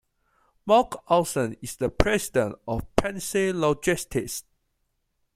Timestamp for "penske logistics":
2.95-4.43